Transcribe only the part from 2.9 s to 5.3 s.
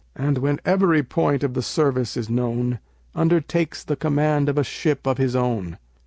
Undertakes the command of a ship of